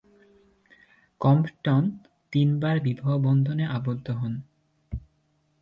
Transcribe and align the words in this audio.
Compton 1.21 1.83
তিনবার 2.31 2.75
বিবাহ-বন্ধনে 2.79 3.65
আবদ্ধ 3.67 4.07
হন। 4.11 4.33